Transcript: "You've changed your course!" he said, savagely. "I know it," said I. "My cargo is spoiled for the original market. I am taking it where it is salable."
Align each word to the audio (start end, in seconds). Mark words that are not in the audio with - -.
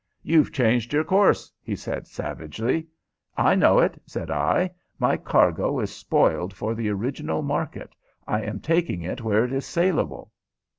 "You've 0.23 0.51
changed 0.51 0.93
your 0.93 1.03
course!" 1.03 1.51
he 1.61 1.75
said, 1.75 2.07
savagely. 2.07 2.87
"I 3.37 3.53
know 3.53 3.77
it," 3.77 4.01
said 4.07 4.31
I. 4.31 4.71
"My 4.97 5.15
cargo 5.15 5.79
is 5.79 5.93
spoiled 5.93 6.55
for 6.55 6.73
the 6.73 6.89
original 6.89 7.43
market. 7.43 7.93
I 8.25 8.41
am 8.41 8.61
taking 8.61 9.03
it 9.03 9.21
where 9.21 9.45
it 9.45 9.53
is 9.53 9.67
salable." 9.67 10.31